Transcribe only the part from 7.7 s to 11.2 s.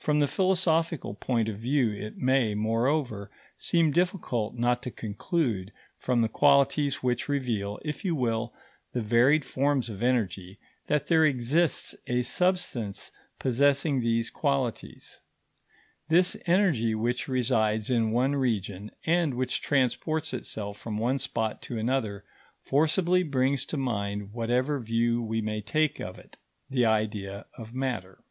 if you will, the varied forms of energy, that